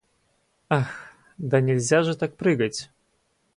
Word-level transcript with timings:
Ах, 0.67 0.87
да 1.37 1.59
ведь 1.59 1.67
нельзя 1.67 2.01
же 2.01 2.17
так 2.17 2.35
прыгать! 2.35 2.89